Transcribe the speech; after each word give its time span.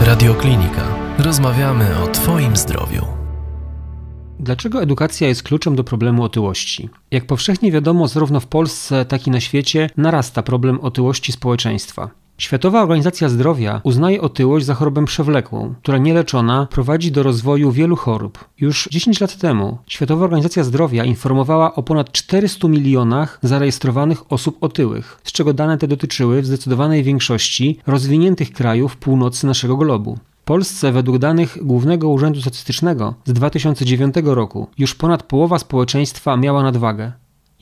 Radioklinika. 0.00 0.82
Rozmawiamy 1.18 1.98
o 2.04 2.06
Twoim 2.06 2.56
zdrowiu. 2.56 3.06
Dlaczego 4.40 4.82
edukacja 4.82 5.28
jest 5.28 5.42
kluczem 5.42 5.76
do 5.76 5.84
problemu 5.84 6.22
otyłości? 6.22 6.88
Jak 7.10 7.26
powszechnie 7.26 7.72
wiadomo, 7.72 8.08
zarówno 8.08 8.40
w 8.40 8.46
Polsce, 8.46 9.06
jak 9.12 9.26
i 9.26 9.30
na 9.30 9.40
świecie 9.40 9.90
narasta 9.96 10.42
problem 10.42 10.80
otyłości 10.80 11.32
społeczeństwa. 11.32 12.23
Światowa 12.38 12.82
Organizacja 12.82 13.28
Zdrowia 13.28 13.80
uznaje 13.84 14.20
otyłość 14.20 14.66
za 14.66 14.74
chorobę 14.74 15.04
przewlekłą, 15.04 15.74
która 15.82 15.98
nieleczona 15.98 16.66
prowadzi 16.70 17.12
do 17.12 17.22
rozwoju 17.22 17.72
wielu 17.72 17.96
chorób. 17.96 18.44
Już 18.60 18.88
10 18.90 19.20
lat 19.20 19.36
temu 19.36 19.78
Światowa 19.86 20.24
Organizacja 20.24 20.64
Zdrowia 20.64 21.04
informowała 21.04 21.74
o 21.74 21.82
ponad 21.82 22.12
400 22.12 22.68
milionach 22.68 23.38
zarejestrowanych 23.42 24.32
osób 24.32 24.56
otyłych, 24.60 25.20
z 25.24 25.32
czego 25.32 25.52
dane 25.52 25.78
te 25.78 25.88
dotyczyły 25.88 26.42
w 26.42 26.46
zdecydowanej 26.46 27.02
większości 27.02 27.78
rozwiniętych 27.86 28.52
krajów 28.52 28.96
północy 28.96 29.46
naszego 29.46 29.76
globu. 29.76 30.18
W 30.40 30.44
Polsce 30.44 30.92
według 30.92 31.18
danych 31.18 31.58
Głównego 31.62 32.08
Urzędu 32.08 32.40
Statystycznego 32.40 33.14
z 33.24 33.32
2009 33.32 34.14
roku 34.24 34.66
już 34.78 34.94
ponad 34.94 35.22
połowa 35.22 35.58
społeczeństwa 35.58 36.36
miała 36.36 36.62
nadwagę. 36.62 37.12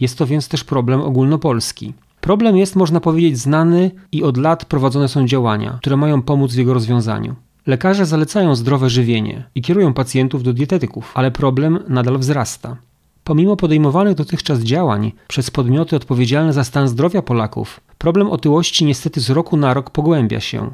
Jest 0.01 0.19
to 0.19 0.27
więc 0.27 0.49
też 0.49 0.65
problem 0.65 1.01
ogólnopolski. 1.01 1.95
Problem 2.23 2.57
jest, 2.57 2.77
można 2.77 3.01
powiedzieć, 3.01 3.39
znany 3.39 3.91
i 4.13 4.23
od 4.23 4.37
lat 4.37 4.65
prowadzone 4.65 5.09
są 5.09 5.27
działania, 5.27 5.79
które 5.81 5.97
mają 5.97 6.23
pomóc 6.23 6.53
w 6.53 6.59
jego 6.59 6.75
rozwiązaniu. 6.75 7.35
Lekarze 7.67 8.07
zalecają 8.07 8.55
zdrowe 8.55 8.91
żywienie 8.91 9.45
i 9.55 9.63
kierują 9.63 9.95
pacjentów 9.95 10.43
do 10.43 10.53
dietetyków, 10.53 11.13
ale 11.15 11.31
problem 11.31 11.79
nadal 11.89 12.19
wzrasta. 12.19 12.77
Pomimo 13.25 13.57
podejmowanych 13.57 14.15
dotychczas 14.15 14.61
działań 14.61 15.13
przez 15.29 15.51
podmioty 15.51 15.97
odpowiedzialne 15.97 16.53
za 16.53 16.65
stan 16.65 16.89
zdrowia 16.89 17.23
Polaków, 17.23 17.81
problem 17.99 18.31
otyłości 18.31 18.85
niestety 18.85 19.21
z 19.21 19.31
roku 19.31 19.57
na 19.57 19.75
rok 19.75 19.91
pogłębia 19.91 20.41
się. 20.41 20.71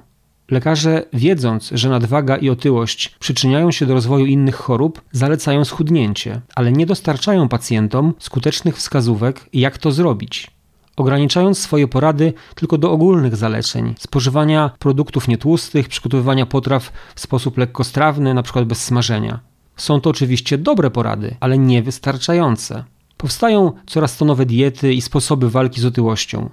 Lekarze, 0.51 1.05
wiedząc, 1.13 1.71
że 1.75 1.89
nadwaga 1.89 2.37
i 2.37 2.51
otyłość 2.51 3.17
przyczyniają 3.19 3.71
się 3.71 3.87
do 3.87 3.95
rozwoju 3.95 4.27
innych 4.27 4.55
chorób, 4.55 5.01
zalecają 5.13 5.65
schudnięcie, 5.65 6.41
ale 6.55 6.73
nie 6.73 6.87
dostarczają 6.87 7.49
pacjentom 7.49 8.15
skutecznych 8.19 8.77
wskazówek, 8.77 9.49
jak 9.53 9.79
to 9.79 9.93
zrobić 9.93 10.58
ograniczając 11.01 11.59
swoje 11.59 11.89
porady 11.89 12.33
tylko 12.55 12.79
do 12.79 12.93
ogólnych 12.93 13.37
zaleceń 13.37 13.95
spożywania 13.99 14.71
produktów 14.79 15.29
nietłustych, 15.29 15.89
przygotowywania 15.89 16.47
potraw 16.47 16.93
w 17.15 17.21
sposób 17.21 17.59
lekkostrawny, 17.59 18.31
np. 18.31 18.65
bez 18.65 18.85
smażenia. 18.85 19.41
Są 19.77 20.01
to 20.01 20.11
oczywiście 20.11 20.59
dobre 20.59 20.91
porady, 20.91 21.37
ale 21.41 21.59
niewystarczające. 21.59 22.85
Powstają 23.17 23.73
coraz 23.87 24.17
to 24.17 24.25
nowe 24.25 24.47
diety 24.47 24.95
i 24.95 25.01
sposoby 25.01 25.51
walki 25.51 25.81
z 25.81 25.85
otyłością. 25.85 26.51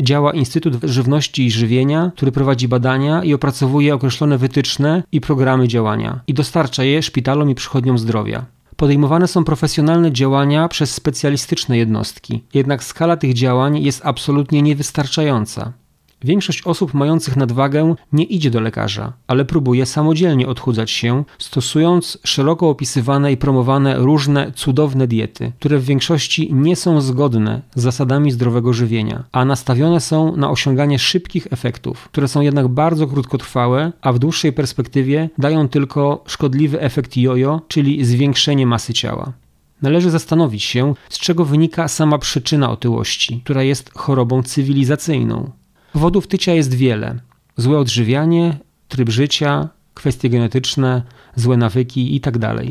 Działa 0.00 0.32
Instytut 0.32 0.74
Żywności 0.82 1.46
i 1.46 1.50
Żywienia, 1.50 2.12
który 2.16 2.32
prowadzi 2.32 2.68
badania 2.68 3.24
i 3.24 3.34
opracowuje 3.34 3.94
określone 3.94 4.38
wytyczne 4.38 5.02
i 5.12 5.20
programy 5.20 5.68
działania 5.68 6.20
i 6.26 6.34
dostarcza 6.34 6.84
je 6.84 7.02
szpitalom 7.02 7.50
i 7.50 7.54
przychodniom 7.54 7.98
zdrowia. 7.98 8.44
Podejmowane 8.78 9.28
są 9.28 9.44
profesjonalne 9.44 10.12
działania 10.12 10.68
przez 10.68 10.94
specjalistyczne 10.94 11.78
jednostki, 11.78 12.44
jednak 12.54 12.84
skala 12.84 13.16
tych 13.16 13.34
działań 13.34 13.82
jest 13.82 14.00
absolutnie 14.04 14.62
niewystarczająca. 14.62 15.72
Większość 16.22 16.62
osób 16.62 16.94
mających 16.94 17.36
nadwagę 17.36 17.94
nie 18.12 18.24
idzie 18.24 18.50
do 18.50 18.60
lekarza, 18.60 19.12
ale 19.26 19.44
próbuje 19.44 19.86
samodzielnie 19.86 20.48
odchudzać 20.48 20.90
się, 20.90 21.24
stosując 21.38 22.18
szeroko 22.24 22.68
opisywane 22.68 23.32
i 23.32 23.36
promowane 23.36 23.98
różne 23.98 24.52
cudowne 24.52 25.06
diety, 25.06 25.52
które 25.58 25.78
w 25.78 25.84
większości 25.84 26.54
nie 26.54 26.76
są 26.76 27.00
zgodne 27.00 27.62
z 27.74 27.82
zasadami 27.82 28.30
zdrowego 28.30 28.72
żywienia, 28.72 29.24
a 29.32 29.44
nastawione 29.44 30.00
są 30.00 30.36
na 30.36 30.50
osiąganie 30.50 30.98
szybkich 30.98 31.46
efektów, 31.50 32.08
które 32.08 32.28
są 32.28 32.40
jednak 32.40 32.68
bardzo 32.68 33.06
krótkotrwałe, 33.06 33.92
a 34.00 34.12
w 34.12 34.18
dłuższej 34.18 34.52
perspektywie 34.52 35.30
dają 35.38 35.68
tylko 35.68 36.24
szkodliwy 36.26 36.80
efekt 36.80 37.16
jojo, 37.16 37.60
czyli 37.68 38.04
zwiększenie 38.04 38.66
masy 38.66 38.92
ciała. 38.92 39.32
Należy 39.82 40.10
zastanowić 40.10 40.62
się, 40.62 40.94
z 41.08 41.18
czego 41.18 41.44
wynika 41.44 41.88
sama 41.88 42.18
przyczyna 42.18 42.70
otyłości, 42.70 43.40
która 43.44 43.62
jest 43.62 43.98
chorobą 43.98 44.42
cywilizacyjną. 44.42 45.50
Powodów 45.98 46.26
tycia 46.26 46.52
jest 46.52 46.74
wiele. 46.74 47.20
Złe 47.56 47.78
odżywianie, 47.78 48.58
tryb 48.88 49.08
życia, 49.08 49.68
kwestie 49.94 50.30
genetyczne, 50.30 51.02
złe 51.36 51.56
nawyki 51.56 52.14
itd. 52.14 52.38
Tak 52.40 52.64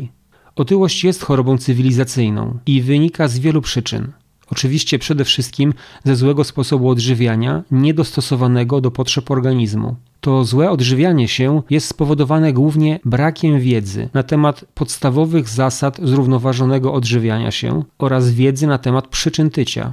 Otyłość 0.56 1.04
jest 1.04 1.22
chorobą 1.22 1.58
cywilizacyjną 1.58 2.58
i 2.66 2.82
wynika 2.82 3.28
z 3.28 3.38
wielu 3.38 3.62
przyczyn. 3.62 4.12
Oczywiście 4.50 4.98
przede 4.98 5.24
wszystkim 5.24 5.74
ze 6.04 6.16
złego 6.16 6.44
sposobu 6.44 6.88
odżywiania, 6.88 7.62
niedostosowanego 7.70 8.80
do 8.80 8.90
potrzeb 8.90 9.30
organizmu. 9.30 9.96
To 10.20 10.44
złe 10.44 10.70
odżywianie 10.70 11.28
się 11.28 11.62
jest 11.70 11.88
spowodowane 11.88 12.52
głównie 12.52 13.00
brakiem 13.04 13.60
wiedzy 13.60 14.08
na 14.14 14.22
temat 14.22 14.64
podstawowych 14.74 15.48
zasad 15.48 16.00
zrównoważonego 16.02 16.92
odżywiania 16.92 17.50
się 17.50 17.84
oraz 17.98 18.30
wiedzy 18.30 18.66
na 18.66 18.78
temat 18.78 19.08
przyczyn 19.08 19.50
tycia. 19.50 19.92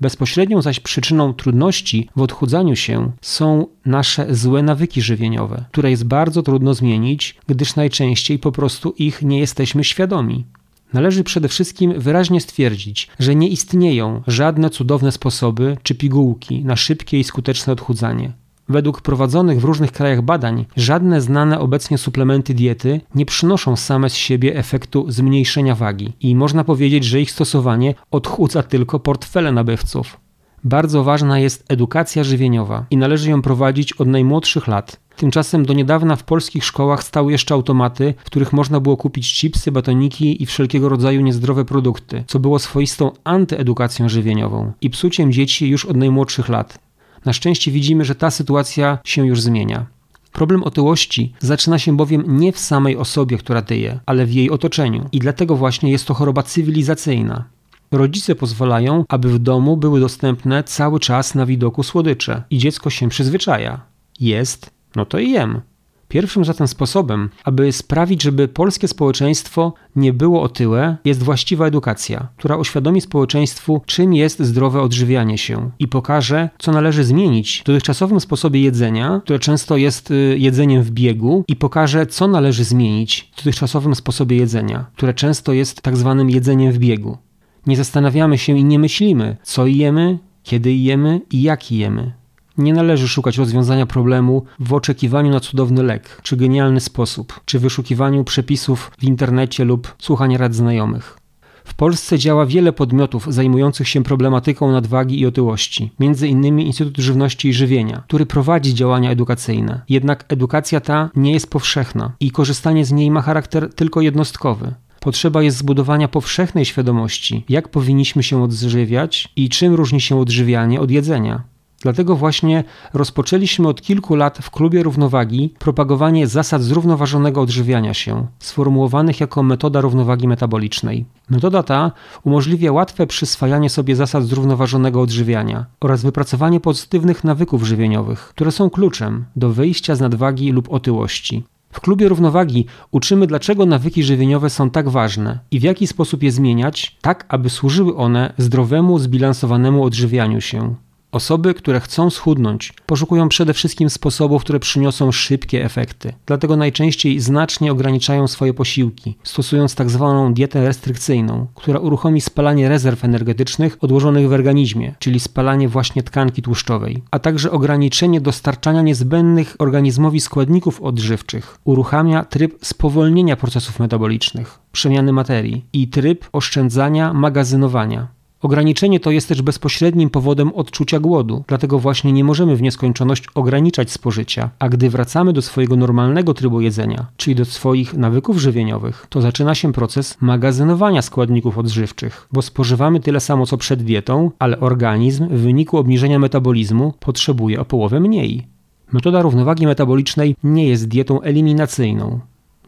Bezpośrednią 0.00 0.62
zaś 0.62 0.80
przyczyną 0.80 1.34
trudności 1.34 2.08
w 2.16 2.20
odchudzaniu 2.20 2.76
się 2.76 3.12
są 3.20 3.66
nasze 3.86 4.34
złe 4.34 4.62
nawyki 4.62 5.02
żywieniowe, 5.02 5.64
które 5.72 5.90
jest 5.90 6.04
bardzo 6.04 6.42
trudno 6.42 6.74
zmienić, 6.74 7.36
gdyż 7.46 7.76
najczęściej 7.76 8.38
po 8.38 8.52
prostu 8.52 8.94
ich 8.98 9.22
nie 9.22 9.38
jesteśmy 9.38 9.84
świadomi. 9.84 10.44
Należy 10.92 11.24
przede 11.24 11.48
wszystkim 11.48 12.00
wyraźnie 12.00 12.40
stwierdzić, 12.40 13.08
że 13.18 13.34
nie 13.34 13.48
istnieją 13.48 14.22
żadne 14.26 14.70
cudowne 14.70 15.12
sposoby 15.12 15.76
czy 15.82 15.94
pigułki 15.94 16.64
na 16.64 16.76
szybkie 16.76 17.20
i 17.20 17.24
skuteczne 17.24 17.72
odchudzanie. 17.72 18.32
Według 18.68 19.00
prowadzonych 19.00 19.60
w 19.60 19.64
różnych 19.64 19.92
krajach 19.92 20.22
badań, 20.22 20.66
żadne 20.76 21.20
znane 21.20 21.60
obecnie 21.60 21.98
suplementy 21.98 22.54
diety 22.54 23.00
nie 23.14 23.26
przynoszą 23.26 23.76
same 23.76 24.10
z 24.10 24.14
siebie 24.14 24.56
efektu 24.56 25.06
zmniejszenia 25.08 25.74
wagi 25.74 26.12
i 26.20 26.36
można 26.36 26.64
powiedzieć, 26.64 27.04
że 27.04 27.20
ich 27.20 27.30
stosowanie 27.30 27.94
odchudza 28.10 28.62
tylko 28.62 29.00
portfele 29.00 29.52
nabywców. 29.52 30.20
Bardzo 30.64 31.04
ważna 31.04 31.38
jest 31.38 31.64
edukacja 31.68 32.24
żywieniowa 32.24 32.86
i 32.90 32.96
należy 32.96 33.30
ją 33.30 33.42
prowadzić 33.42 33.92
od 33.92 34.08
najmłodszych 34.08 34.66
lat. 34.66 35.00
Tymczasem 35.16 35.66
do 35.66 35.72
niedawna 35.72 36.16
w 36.16 36.24
polskich 36.24 36.64
szkołach 36.64 37.04
stały 37.04 37.32
jeszcze 37.32 37.54
automaty, 37.54 38.14
w 38.18 38.24
których 38.24 38.52
można 38.52 38.80
było 38.80 38.96
kupić 38.96 39.34
chipsy, 39.34 39.72
batoniki 39.72 40.42
i 40.42 40.46
wszelkiego 40.46 40.88
rodzaju 40.88 41.20
niezdrowe 41.20 41.64
produkty, 41.64 42.24
co 42.26 42.38
było 42.38 42.58
swoistą 42.58 43.10
antyedukacją 43.24 44.08
żywieniową 44.08 44.72
i 44.80 44.90
psuciem 44.90 45.32
dzieci 45.32 45.68
już 45.68 45.84
od 45.84 45.96
najmłodszych 45.96 46.48
lat. 46.48 46.85
Na 47.26 47.32
szczęście 47.32 47.70
widzimy, 47.70 48.04
że 48.04 48.14
ta 48.14 48.30
sytuacja 48.30 48.98
się 49.04 49.26
już 49.26 49.40
zmienia. 49.40 49.86
Problem 50.32 50.62
otyłości 50.62 51.32
zaczyna 51.40 51.78
się 51.78 51.96
bowiem 51.96 52.24
nie 52.38 52.52
w 52.52 52.58
samej 52.58 52.96
osobie, 52.96 53.38
która 53.38 53.62
tyje, 53.62 54.00
ale 54.06 54.26
w 54.26 54.32
jej 54.32 54.50
otoczeniu 54.50 55.08
i 55.12 55.18
dlatego 55.18 55.56
właśnie 55.56 55.90
jest 55.90 56.06
to 56.06 56.14
choroba 56.14 56.42
cywilizacyjna. 56.42 57.44
Rodzice 57.92 58.34
pozwalają, 58.34 59.04
aby 59.08 59.28
w 59.28 59.38
domu 59.38 59.76
były 59.76 60.00
dostępne 60.00 60.64
cały 60.64 61.00
czas 61.00 61.34
na 61.34 61.46
widoku 61.46 61.82
słodycze 61.82 62.42
i 62.50 62.58
dziecko 62.58 62.90
się 62.90 63.08
przyzwyczaja. 63.08 63.80
Jest, 64.20 64.70
no 64.96 65.06
to 65.06 65.18
i 65.18 65.30
jem. 65.30 65.60
Pierwszym 66.08 66.44
zatem 66.44 66.68
sposobem, 66.68 67.30
aby 67.44 67.72
sprawić, 67.72 68.22
żeby 68.22 68.48
polskie 68.48 68.88
społeczeństwo 68.88 69.74
nie 69.96 70.12
było 70.12 70.42
otyłe, 70.42 70.96
jest 71.04 71.22
właściwa 71.22 71.66
edukacja, 71.66 72.28
która 72.36 72.56
uświadomi 72.56 73.00
społeczeństwu, 73.00 73.82
czym 73.86 74.14
jest 74.14 74.40
zdrowe 74.42 74.82
odżywianie 74.82 75.38
się 75.38 75.70
i 75.78 75.88
pokaże, 75.88 76.50
co 76.58 76.72
należy 76.72 77.04
zmienić 77.04 77.60
w 77.60 77.66
dotychczasowym 77.66 78.20
sposobie 78.20 78.60
jedzenia, 78.60 79.20
które 79.24 79.38
często 79.38 79.76
jest 79.76 80.10
y, 80.10 80.36
jedzeniem 80.38 80.82
w 80.82 80.90
biegu, 80.90 81.44
i 81.48 81.56
pokaże, 81.56 82.06
co 82.06 82.28
należy 82.28 82.64
zmienić 82.64 83.30
w 83.32 83.36
dotychczasowym 83.36 83.94
sposobie 83.94 84.36
jedzenia, 84.36 84.86
które 84.96 85.14
często 85.14 85.52
jest 85.52 85.82
tak 85.82 85.96
zwanym 85.96 86.30
jedzeniem 86.30 86.72
w 86.72 86.78
biegu. 86.78 87.18
Nie 87.66 87.76
zastanawiamy 87.76 88.38
się 88.38 88.58
i 88.58 88.64
nie 88.64 88.78
myślimy, 88.78 89.36
co 89.42 89.66
jemy, 89.66 90.18
kiedy 90.42 90.72
jemy 90.72 91.20
i 91.30 91.42
jak 91.42 91.72
jemy. 91.72 92.12
Nie 92.58 92.72
należy 92.74 93.08
szukać 93.08 93.38
rozwiązania 93.38 93.86
problemu 93.86 94.44
w 94.58 94.74
oczekiwaniu 94.74 95.30
na 95.30 95.40
cudowny 95.40 95.82
lek, 95.82 96.20
czy 96.22 96.36
genialny 96.36 96.80
sposób, 96.80 97.40
czy 97.44 97.58
wyszukiwaniu 97.58 98.24
przepisów 98.24 98.92
w 98.98 99.04
internecie 99.04 99.64
lub 99.64 99.94
słuchania 99.98 100.38
rad 100.38 100.54
znajomych. 100.54 101.18
W 101.66 101.74
Polsce 101.74 102.18
działa 102.18 102.46
wiele 102.46 102.72
podmiotów 102.72 103.34
zajmujących 103.34 103.88
się 103.88 104.02
problematyką 104.02 104.72
nadwagi 104.72 105.20
i 105.20 105.26
otyłości, 105.26 105.90
m.in. 106.00 106.60
Instytut 106.60 106.98
Żywności 106.98 107.48
i 107.48 107.52
Żywienia, 107.52 108.02
który 108.06 108.26
prowadzi 108.26 108.74
działania 108.74 109.10
edukacyjne. 109.10 109.80
Jednak 109.88 110.24
edukacja 110.28 110.80
ta 110.80 111.10
nie 111.16 111.32
jest 111.32 111.50
powszechna 111.50 112.12
i 112.20 112.30
korzystanie 112.30 112.84
z 112.84 112.92
niej 112.92 113.10
ma 113.10 113.22
charakter 113.22 113.74
tylko 113.74 114.00
jednostkowy. 114.00 114.74
Potrzeba 115.00 115.42
jest 115.42 115.56
zbudowania 115.56 116.08
powszechnej 116.08 116.64
świadomości, 116.64 117.44
jak 117.48 117.68
powinniśmy 117.68 118.22
się 118.22 118.42
odżywiać 118.42 119.28
i 119.36 119.48
czym 119.48 119.74
różni 119.74 120.00
się 120.00 120.20
odżywianie 120.20 120.80
od 120.80 120.90
jedzenia. 120.90 121.42
Dlatego 121.80 122.16
właśnie 122.16 122.64
rozpoczęliśmy 122.94 123.68
od 123.68 123.82
kilku 123.82 124.14
lat 124.14 124.38
w 124.38 124.50
klubie 124.50 124.82
równowagi 124.82 125.54
propagowanie 125.58 126.26
zasad 126.26 126.62
zrównoważonego 126.62 127.40
odżywiania 127.40 127.94
się, 127.94 128.26
sformułowanych 128.38 129.20
jako 129.20 129.42
metoda 129.42 129.80
równowagi 129.80 130.28
metabolicznej. 130.28 131.04
Metoda 131.30 131.62
ta 131.62 131.92
umożliwia 132.24 132.72
łatwe 132.72 133.06
przyswajanie 133.06 133.70
sobie 133.70 133.96
zasad 133.96 134.24
zrównoważonego 134.24 135.00
odżywiania 135.00 135.66
oraz 135.80 136.02
wypracowanie 136.02 136.60
pozytywnych 136.60 137.24
nawyków 137.24 137.64
żywieniowych, 137.64 138.20
które 138.20 138.52
są 138.52 138.70
kluczem 138.70 139.24
do 139.36 139.50
wyjścia 139.50 139.94
z 139.94 140.00
nadwagi 140.00 140.52
lub 140.52 140.72
otyłości. 140.72 141.44
W 141.70 141.80
klubie 141.80 142.08
równowagi 142.08 142.66
uczymy, 142.90 143.26
dlaczego 143.26 143.66
nawyki 143.66 144.02
żywieniowe 144.02 144.50
są 144.50 144.70
tak 144.70 144.88
ważne 144.88 145.38
i 145.50 145.60
w 145.60 145.62
jaki 145.62 145.86
sposób 145.86 146.22
je 146.22 146.32
zmieniać, 146.32 146.96
tak 147.00 147.24
aby 147.28 147.50
służyły 147.50 147.96
one 147.96 148.32
zdrowemu, 148.38 148.98
zbilansowanemu 148.98 149.84
odżywianiu 149.84 150.40
się. 150.40 150.74
Osoby, 151.16 151.54
które 151.54 151.80
chcą 151.80 152.10
schudnąć, 152.10 152.72
poszukują 152.86 153.28
przede 153.28 153.54
wszystkim 153.54 153.90
sposobów, 153.90 154.42
które 154.42 154.60
przyniosą 154.60 155.12
szybkie 155.12 155.64
efekty. 155.64 156.12
Dlatego 156.26 156.56
najczęściej 156.56 157.20
znacznie 157.20 157.72
ograniczają 157.72 158.28
swoje 158.28 158.54
posiłki, 158.54 159.16
stosując 159.22 159.74
tak 159.74 159.90
zwaną 159.90 160.34
dietę 160.34 160.66
restrykcyjną, 160.66 161.46
która 161.54 161.78
uruchomi 161.78 162.20
spalanie 162.20 162.68
rezerw 162.68 163.04
energetycznych 163.04 163.76
odłożonych 163.80 164.28
w 164.28 164.32
organizmie, 164.32 164.94
czyli 164.98 165.20
spalanie 165.20 165.68
właśnie 165.68 166.02
tkanki 166.02 166.42
tłuszczowej, 166.42 167.02
a 167.10 167.18
także 167.18 167.50
ograniczenie 167.50 168.20
dostarczania 168.20 168.82
niezbędnych 168.82 169.56
organizmowi 169.58 170.20
składników 170.20 170.82
odżywczych. 170.82 171.58
Uruchamia 171.64 172.24
tryb 172.24 172.58
spowolnienia 172.62 173.36
procesów 173.36 173.78
metabolicznych, 173.80 174.58
przemiany 174.72 175.12
materii 175.12 175.64
i 175.72 175.88
tryb 175.88 176.28
oszczędzania, 176.32 177.12
magazynowania. 177.12 178.15
Ograniczenie 178.46 179.00
to 179.00 179.10
jest 179.10 179.28
też 179.28 179.42
bezpośrednim 179.42 180.10
powodem 180.10 180.52
odczucia 180.52 181.00
głodu, 181.00 181.44
dlatego 181.46 181.78
właśnie 181.78 182.12
nie 182.12 182.24
możemy 182.24 182.56
w 182.56 182.62
nieskończoność 182.62 183.24
ograniczać 183.34 183.90
spożycia, 183.90 184.50
a 184.58 184.68
gdy 184.68 184.90
wracamy 184.90 185.32
do 185.32 185.42
swojego 185.42 185.76
normalnego 185.76 186.34
trybu 186.34 186.60
jedzenia, 186.60 187.06
czyli 187.16 187.36
do 187.36 187.44
swoich 187.44 187.94
nawyków 187.94 188.38
żywieniowych, 188.38 189.06
to 189.10 189.20
zaczyna 189.20 189.54
się 189.54 189.72
proces 189.72 190.16
magazynowania 190.20 191.02
składników 191.02 191.58
odżywczych, 191.58 192.28
bo 192.32 192.42
spożywamy 192.42 193.00
tyle 193.00 193.20
samo 193.20 193.46
co 193.46 193.56
przed 193.56 193.82
dietą, 193.82 194.30
ale 194.38 194.60
organizm 194.60 195.28
w 195.28 195.40
wyniku 195.40 195.78
obniżenia 195.78 196.18
metabolizmu 196.18 196.94
potrzebuje 197.00 197.60
o 197.60 197.64
połowę 197.64 198.00
mniej. 198.00 198.46
Metoda 198.92 199.22
równowagi 199.22 199.66
metabolicznej 199.66 200.36
nie 200.44 200.68
jest 200.68 200.88
dietą 200.88 201.20
eliminacyjną. 201.20 202.20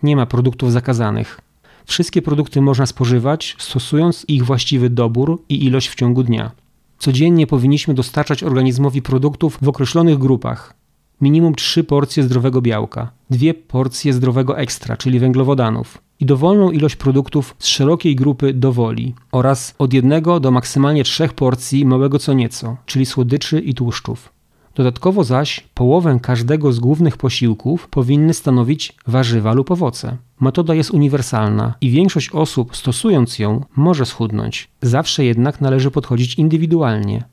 Nie 0.03 0.17
ma 0.17 0.27
produktów 0.27 0.73
zakazanych. 0.73 1.41
Wszystkie 1.89 2.23
produkty 2.23 2.61
można 2.61 2.87
spożywać, 2.87 3.57
stosując 3.59 4.25
ich 4.29 4.45
właściwy 4.45 4.91
dobór 4.91 5.43
i 5.49 5.65
ilość 5.65 5.89
w 5.89 5.95
ciągu 5.95 6.23
dnia. 6.23 6.51
Codziennie 6.99 7.47
powinniśmy 7.47 7.95
dostarczać 7.95 8.43
organizmowi 8.43 9.03
produktów 9.03 9.59
w 9.63 9.69
określonych 9.69 10.19
grupach. 10.19 10.75
Minimum 11.21 11.55
3 11.55 11.85
porcje 11.85 12.23
zdrowego 12.23 12.63
białka, 12.63 13.11
2 13.31 13.53
porcje 13.69 14.13
zdrowego 14.13 14.59
ekstra, 14.59 14.97
czyli 14.97 15.19
węglowodanów 15.19 15.99
i 16.21 16.27
dowolną 16.27 16.71
ilość 16.71 16.97
produktów 16.97 17.57
z 17.59 17.67
szerokiej 17.67 18.17
grupy 18.17 18.55
dowoli 18.55 19.15
oraz 19.33 19.75
od 19.79 19.93
jednego 19.93 20.41
do 20.41 20.51
maksymalnie 20.51 21.05
trzech 21.05 21.33
porcji 21.33 21.87
małego 21.87 22.19
co 22.19 22.33
nieco, 22.33 22.77
czyli 22.87 23.07
słodyczy 23.07 23.61
i 23.61 23.75
tłuszczów. 23.75 24.38
Dodatkowo 24.79 25.25
zaś 25.25 25.61
połowę 25.75 26.19
każdego 26.23 26.73
z 26.73 26.81
głównych 26.81 27.17
posiłków 27.17 27.89
powinny 27.89 28.35
stanowić 28.35 28.95
warzywa 29.07 29.53
lub 29.53 29.71
owoce. 29.71 30.17
Metoda 30.41 30.75
jest 30.75 30.91
uniwersalna 30.91 31.75
i 31.81 31.91
większość 31.91 32.31
osób 32.31 32.77
stosując 32.77 33.39
ją 33.39 33.65
może 33.77 34.07
schudnąć. 34.07 34.69
Zawsze 34.83 35.25
jednak 35.25 35.61
należy 35.61 35.91
podchodzić 35.91 36.35
indywidualnie. 36.35 37.25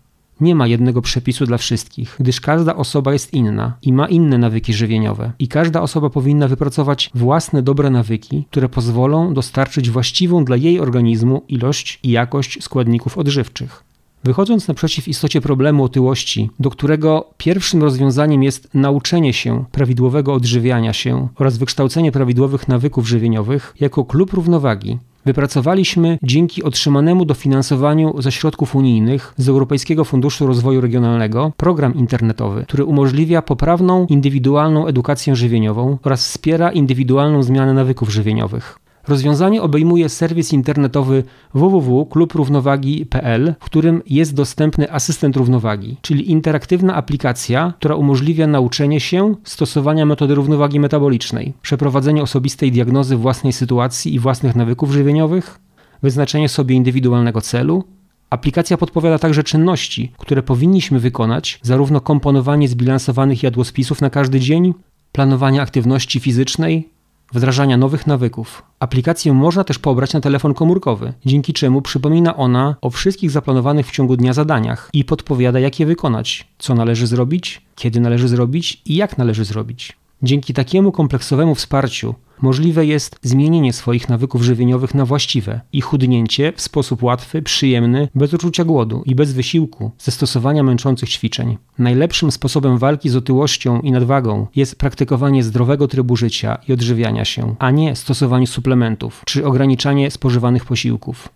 Nie 0.41 0.55
ma 0.55 0.67
jednego 0.67 1.01
przepisu 1.01 1.45
dla 1.45 1.57
wszystkich, 1.57 2.15
gdyż 2.19 2.41
każda 2.41 2.75
osoba 2.75 3.13
jest 3.13 3.33
inna 3.33 3.77
i 3.81 3.93
ma 3.93 4.07
inne 4.07 4.37
nawyki 4.37 4.73
żywieniowe. 4.73 5.31
I 5.39 5.47
każda 5.47 5.81
osoba 5.81 6.09
powinna 6.09 6.47
wypracować 6.47 7.09
własne 7.15 7.61
dobre 7.61 7.89
nawyki, 7.89 8.45
które 8.51 8.69
pozwolą 8.69 9.33
dostarczyć 9.33 9.89
właściwą 9.89 10.45
dla 10.45 10.55
jej 10.55 10.79
organizmu 10.79 11.41
ilość 11.47 11.99
i 12.03 12.11
jakość 12.11 12.63
składników 12.63 13.17
odżywczych. 13.17 13.83
Wychodząc 14.25 14.67
naprzeciw 14.67 15.07
istocie 15.07 15.41
problemu 15.41 15.83
otyłości, 15.83 16.49
do 16.59 16.69
którego 16.69 17.29
pierwszym 17.37 17.83
rozwiązaniem 17.83 18.43
jest 18.43 18.73
nauczenie 18.73 19.33
się 19.33 19.65
prawidłowego 19.71 20.33
odżywiania 20.33 20.93
się 20.93 21.27
oraz 21.35 21.57
wykształcenie 21.57 22.11
prawidłowych 22.11 22.67
nawyków 22.67 23.07
żywieniowych, 23.07 23.75
jako 23.79 24.05
klub 24.05 24.33
równowagi 24.33 24.97
wypracowaliśmy 25.25 26.17
dzięki 26.23 26.63
otrzymanemu 26.63 27.25
dofinansowaniu 27.25 28.21
ze 28.21 28.31
środków 28.31 28.75
unijnych 28.75 29.33
z 29.37 29.49
Europejskiego 29.49 30.05
Funduszu 30.05 30.47
Rozwoju 30.47 30.81
Regionalnego 30.81 31.51
program 31.57 31.95
internetowy, 31.95 32.63
który 32.63 32.85
umożliwia 32.85 33.41
poprawną, 33.41 34.05
indywidualną 34.09 34.87
edukację 34.87 35.35
żywieniową 35.35 35.97
oraz 36.03 36.27
wspiera 36.27 36.71
indywidualną 36.71 37.43
zmianę 37.43 37.73
nawyków 37.73 38.09
żywieniowych. 38.09 38.84
Rozwiązanie 39.07 39.61
obejmuje 39.61 40.09
serwis 40.09 40.53
internetowy 40.53 41.23
www.klubrównowagi.pl, 41.53 43.55
w 43.59 43.65
którym 43.65 44.01
jest 44.07 44.33
dostępny 44.33 44.91
asystent 44.91 45.35
równowagi, 45.35 45.97
czyli 46.01 46.31
interaktywna 46.31 46.95
aplikacja, 46.95 47.73
która 47.79 47.95
umożliwia 47.95 48.47
nauczenie 48.47 48.99
się 48.99 49.35
stosowania 49.43 50.05
metody 50.05 50.35
równowagi 50.35 50.79
metabolicznej, 50.79 51.53
przeprowadzenie 51.61 52.23
osobistej 52.23 52.71
diagnozy 52.71 53.17
własnej 53.17 53.53
sytuacji 53.53 54.13
i 54.13 54.19
własnych 54.19 54.55
nawyków 54.55 54.91
żywieniowych, 54.91 55.59
wyznaczenie 56.03 56.49
sobie 56.49 56.75
indywidualnego 56.75 57.41
celu, 57.41 57.83
Aplikacja 58.29 58.77
podpowiada 58.77 59.19
także 59.19 59.43
czynności, 59.43 60.11
które 60.17 60.43
powinniśmy 60.43 60.99
wykonać, 60.99 61.59
zarówno 61.61 62.01
komponowanie 62.01 62.67
zbilansowanych 62.67 63.43
jadłospisów 63.43 64.01
na 64.01 64.09
każdy 64.09 64.39
dzień, 64.39 64.73
planowanie 65.11 65.61
aktywności 65.61 66.19
fizycznej, 66.19 66.89
wdrażania 67.35 67.77
nowych 67.77 68.07
nawyków. 68.07 68.63
Aplikację 68.79 69.33
można 69.33 69.63
też 69.63 69.79
pobrać 69.79 70.13
na 70.13 70.21
telefon 70.21 70.53
komórkowy, 70.53 71.13
dzięki 71.25 71.53
czemu 71.53 71.81
przypomina 71.81 72.35
ona 72.35 72.75
o 72.81 72.89
wszystkich 72.89 73.31
zaplanowanych 73.31 73.87
w 73.87 73.91
ciągu 73.91 74.17
dnia 74.17 74.33
zadaniach 74.33 74.89
i 74.93 75.05
podpowiada, 75.05 75.59
jak 75.59 75.79
je 75.79 75.85
wykonać, 75.85 76.47
co 76.57 76.75
należy 76.75 77.07
zrobić, 77.07 77.61
kiedy 77.75 77.99
należy 77.99 78.27
zrobić 78.27 78.81
i 78.85 78.95
jak 78.95 79.17
należy 79.17 79.45
zrobić. 79.45 79.97
Dzięki 80.23 80.53
takiemu 80.53 80.91
kompleksowemu 80.91 81.55
wsparciu 81.55 82.15
możliwe 82.41 82.85
jest 82.85 83.19
zmienienie 83.21 83.73
swoich 83.73 84.09
nawyków 84.09 84.43
żywieniowych 84.43 84.95
na 84.95 85.05
właściwe 85.05 85.61
i 85.73 85.81
chudnięcie 85.81 86.53
w 86.55 86.61
sposób 86.61 87.03
łatwy, 87.03 87.41
przyjemny, 87.41 88.07
bez 88.15 88.33
uczucia 88.33 88.63
głodu 88.63 89.03
i 89.05 89.15
bez 89.15 89.33
wysiłku 89.33 89.91
ze 89.97 90.11
stosowania 90.11 90.63
męczących 90.63 91.09
ćwiczeń. 91.09 91.57
Najlepszym 91.77 92.31
sposobem 92.31 92.77
walki 92.77 93.09
z 93.09 93.15
otyłością 93.15 93.81
i 93.81 93.91
nadwagą 93.91 94.47
jest 94.55 94.75
praktykowanie 94.75 95.43
zdrowego 95.43 95.87
trybu 95.87 96.15
życia 96.15 96.57
i 96.67 96.73
odżywiania 96.73 97.25
się, 97.25 97.55
a 97.59 97.71
nie 97.71 97.95
stosowanie 97.95 98.47
suplementów 98.47 99.21
czy 99.25 99.45
ograniczanie 99.45 100.11
spożywanych 100.11 100.65
posiłków. 100.65 101.29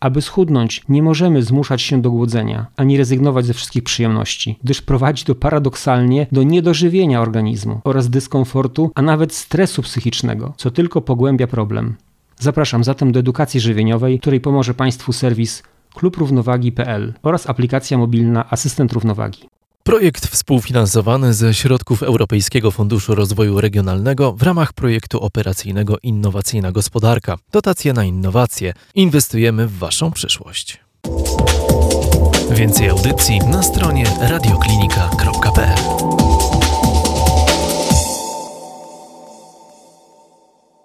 Aby 0.00 0.22
schudnąć, 0.22 0.82
nie 0.88 1.02
możemy 1.02 1.42
zmuszać 1.42 1.82
się 1.82 2.02
do 2.02 2.10
głodzenia, 2.10 2.66
ani 2.76 2.96
rezygnować 2.96 3.46
ze 3.46 3.54
wszystkich 3.54 3.82
przyjemności, 3.82 4.58
gdyż 4.64 4.82
prowadzi 4.82 5.24
to 5.24 5.34
paradoksalnie 5.34 6.26
do 6.32 6.42
niedożywienia 6.42 7.20
organizmu 7.20 7.80
oraz 7.84 8.10
dyskomfortu, 8.10 8.90
a 8.94 9.02
nawet 9.02 9.34
stresu 9.34 9.82
psychicznego, 9.82 10.54
co 10.56 10.70
tylko 10.70 11.00
pogłębia 11.00 11.46
problem. 11.46 11.94
Zapraszam 12.38 12.84
zatem 12.84 13.12
do 13.12 13.20
edukacji 13.20 13.60
żywieniowej, 13.60 14.20
której 14.20 14.40
pomoże 14.40 14.74
Państwu 14.74 15.12
serwis 15.12 15.62
klubrównowagi.pl 15.94 17.14
oraz 17.22 17.50
aplikacja 17.50 17.98
mobilna 17.98 18.50
Asystent 18.50 18.92
Równowagi. 18.92 19.53
Projekt 19.84 20.26
współfinansowany 20.26 21.34
ze 21.34 21.54
środków 21.54 22.02
Europejskiego 22.02 22.70
Funduszu 22.70 23.14
Rozwoju 23.14 23.60
Regionalnego 23.60 24.32
w 24.32 24.42
ramach 24.42 24.72
projektu 24.72 25.20
operacyjnego 25.20 25.98
Innowacyjna 26.02 26.72
Gospodarka. 26.72 27.36
Dotacje 27.52 27.92
na 27.92 28.04
innowacje. 28.04 28.72
Inwestujemy 28.94 29.66
w 29.66 29.78
Waszą 29.78 30.12
przyszłość. 30.12 30.80
Więcej 32.50 32.88
audycji 32.88 33.38
na 33.38 33.62
stronie 33.62 34.04
radioklinika.pl 34.20 36.03